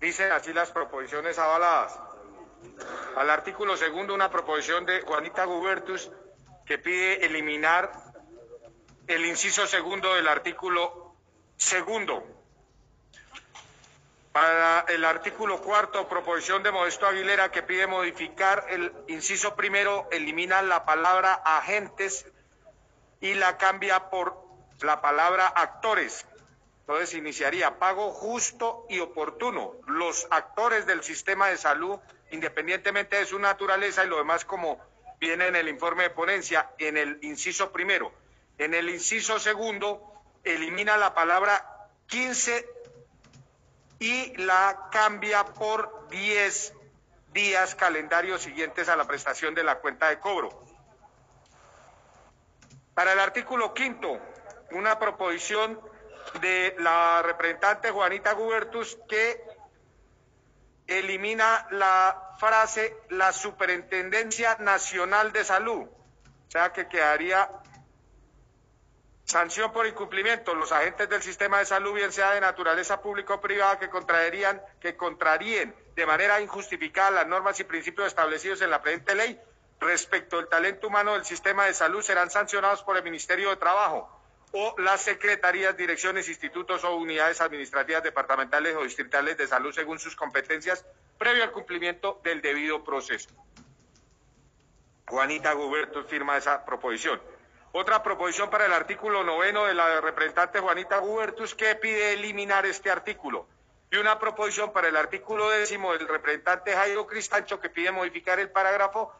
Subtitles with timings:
[0.00, 1.98] Dicen así las proposiciones avaladas.
[3.16, 6.10] Al artículo segundo, una proposición de Juanita Gubertus
[6.64, 7.90] que pide eliminar
[9.08, 11.14] el inciso segundo del artículo
[11.56, 12.22] segundo.
[14.32, 20.62] Para el artículo cuarto, proposición de Modesto Aguilera que pide modificar el inciso primero, elimina
[20.62, 22.24] la palabra agentes
[23.20, 24.36] y la cambia por
[24.80, 26.24] la palabra actores.
[26.88, 29.74] Entonces iniciaría pago justo y oportuno.
[29.86, 31.98] Los actores del sistema de salud,
[32.30, 34.80] independientemente de su naturaleza y lo demás como
[35.20, 38.10] viene en el informe de ponencia, en el inciso primero.
[38.56, 40.02] En el inciso segundo,
[40.44, 42.66] elimina la palabra 15
[43.98, 46.72] y la cambia por 10
[47.34, 50.64] días calendarios siguientes a la prestación de la cuenta de cobro.
[52.94, 54.18] Para el artículo quinto,
[54.70, 55.78] una proposición
[56.40, 59.42] de la representante Juanita Gubertus que
[60.86, 67.50] elimina la frase la Superintendencia Nacional de Salud, o sea que quedaría
[69.24, 70.54] sanción por incumplimiento.
[70.54, 74.62] Los agentes del sistema de salud, bien sea de naturaleza pública o privada, que contraerían,
[74.80, 79.38] que contraríen de manera injustificada las normas y principios establecidos en la presente ley
[79.80, 84.17] respecto al talento humano del sistema de salud serán sancionados por el Ministerio de Trabajo
[84.52, 90.16] o las secretarías, direcciones, institutos o unidades administrativas departamentales o distritales de salud según sus
[90.16, 90.84] competencias,
[91.18, 93.28] previo al cumplimiento del debido proceso.
[95.06, 97.20] Juanita Guberto firma esa proposición.
[97.72, 102.90] Otra proposición para el artículo noveno de la representante Juanita Gubertus que pide eliminar este
[102.90, 103.46] artículo.
[103.90, 108.50] Y una proposición para el artículo décimo del representante Jairo Cristancho que pide modificar el
[108.50, 109.12] parágrafo,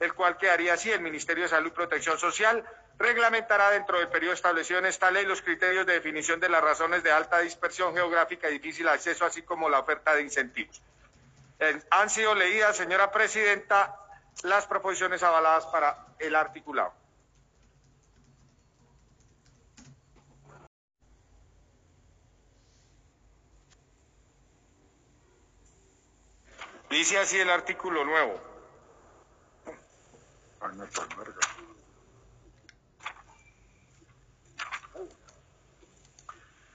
[0.00, 2.64] el cual quedaría así, el Ministerio de Salud y Protección Social
[2.98, 7.02] reglamentará dentro del periodo establecido en esta ley los criterios de definición de las razones
[7.02, 10.82] de alta dispersión geográfica y difícil acceso, así como la oferta de incentivos.
[11.90, 13.98] han sido leídas, señora presidenta,
[14.42, 16.92] las proposiciones avaladas para el articulado.
[26.88, 28.40] Dice así el artículo nuevo.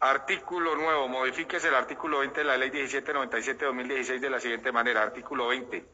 [0.04, 1.08] Artículo nuevo.
[1.08, 5.04] Modifíquese el artículo 20 de la Ley 1797-2016 de la siguiente manera.
[5.04, 5.86] Artículo 20.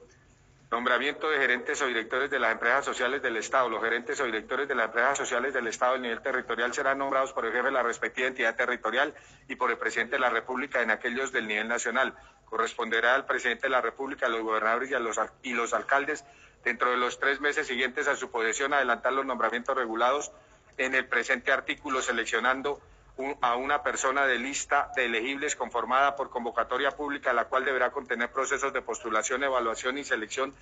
[0.71, 3.67] Nombramiento de gerentes o directores de las empresas sociales del Estado.
[3.67, 7.33] Los gerentes o directores de las empresas sociales del Estado a nivel territorial serán nombrados
[7.33, 9.13] por el jefe de la respectiva entidad territorial
[9.49, 12.13] y por el presidente de la República en aquellos del nivel nacional.
[12.45, 16.23] Corresponderá al presidente de la República, a los gobernadores y, a los, y los alcaldes
[16.63, 20.31] dentro de los tres meses siguientes a su posesión adelantar los nombramientos regulados
[20.77, 22.79] en el presente artículo seleccionando
[23.41, 28.31] a una persona de lista de elegibles conformada por convocatoria pública, la cual deberá contener
[28.31, 30.53] procesos de postulación, evaluación y selección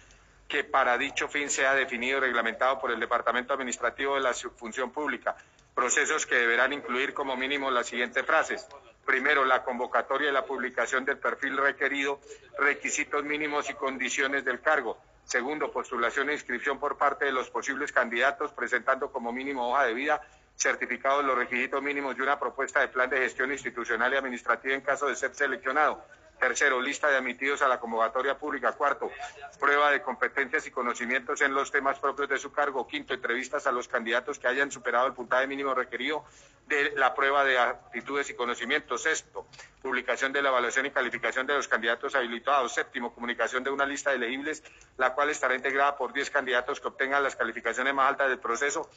[0.48, 4.92] que para dicho fin sea definido y reglamentado por el Departamento Administrativo de la Función
[4.92, 5.36] Pública.
[5.74, 8.66] Procesos que deberán incluir como mínimo las siguientes frases.
[9.06, 12.20] Primero, la convocatoria y la publicación del perfil requerido,
[12.58, 14.98] requisitos mínimos y condiciones del cargo.
[15.26, 19.94] Segundo, postulación e inscripción por parte de los posibles candidatos, presentando como mínimo hoja de
[19.94, 20.22] vida
[20.56, 24.74] certificado de los requisitos mínimos de una propuesta de plan de gestión institucional y administrativa
[24.74, 26.04] en caso de ser seleccionado.
[26.40, 28.74] Tercero, lista de admitidos a la convocatoria pública.
[28.74, 29.10] Cuarto,
[29.58, 32.86] prueba de competencias y conocimientos en los temas propios de su cargo.
[32.88, 36.26] Quinto, entrevistas a los candidatos que hayan superado el puntaje mínimo requerido
[36.68, 39.04] de la prueba de aptitudes y conocimientos.
[39.04, 39.48] Sexto,
[39.82, 42.74] publicación de la evaluación y calificación de los candidatos habilitados.
[42.74, 44.62] Séptimo, comunicación de una lista de elegibles,
[44.98, 48.90] la cual estará integrada por diez candidatos que obtengan las calificaciones más altas del proceso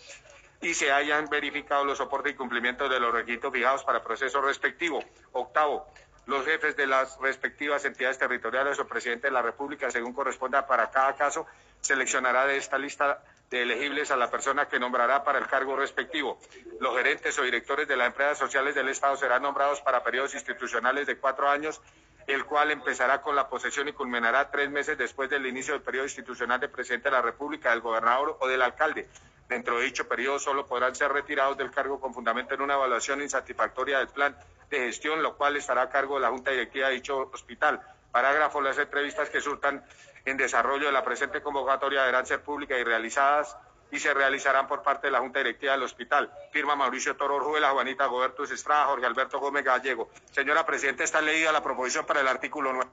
[0.60, 5.02] y se hayan verificado los soportes y cumplimientos de los requisitos fijados para proceso respectivo.
[5.32, 5.86] Octavo,
[6.26, 10.90] los jefes de las respectivas entidades territoriales o presidente de la República, según corresponda para
[10.90, 11.46] cada caso,
[11.80, 16.38] seleccionará de esta lista de elegibles a la persona que nombrará para el cargo respectivo.
[16.80, 21.06] Los gerentes o directores de las empresas sociales del Estado serán nombrados para periodos institucionales
[21.06, 21.80] de cuatro años,
[22.26, 26.04] el cual empezará con la posesión y culminará tres meses después del inicio del periodo
[26.04, 29.08] institucional del presidente de la República, del gobernador o del alcalde.
[29.48, 33.22] Dentro de dicho periodo solo podrán ser retirados del cargo con fundamento en una evaluación
[33.22, 34.36] insatisfactoria del plan
[34.68, 37.80] de gestión, lo cual estará a cargo de la Junta Directiva de dicho hospital.
[38.12, 39.82] Parágrafo, las entrevistas que surtan
[40.26, 43.56] en desarrollo de la presente convocatoria deberán ser públicas y realizadas
[43.90, 46.30] y se realizarán por parte de la Junta Directiva del Hospital.
[46.52, 50.10] Firma Mauricio Toro Orjuela, Juanita Gobertus Estrada, Jorge Alberto Gómez Gallego.
[50.30, 52.90] Señora Presidenta, está leída la proposición para el artículo 9.